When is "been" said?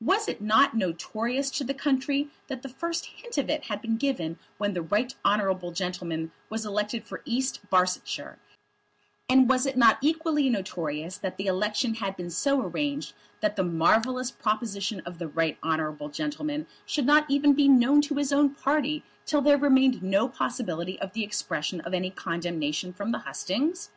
3.82-3.98, 12.16-12.30